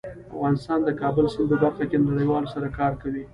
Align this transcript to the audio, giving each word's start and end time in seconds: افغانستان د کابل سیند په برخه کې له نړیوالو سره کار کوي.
افغانستان 0.33 0.79
د 0.85 0.89
کابل 1.01 1.25
سیند 1.33 1.49
په 1.51 1.57
برخه 1.63 1.83
کې 1.89 1.97
له 2.01 2.05
نړیوالو 2.13 2.51
سره 2.55 2.67
کار 2.79 2.93
کوي. 3.01 3.23